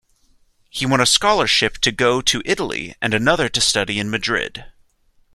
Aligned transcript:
He 0.71 0.87
won 0.87 0.99
a 0.99 1.05
scholarship 1.05 1.77
to 1.77 1.91
go 1.91 2.21
to 2.21 2.41
Italy 2.43 2.95
and 3.03 3.13
another 3.13 3.47
to 3.49 3.61
study 3.61 3.99
in 3.99 4.09
Madrid. 4.09 4.65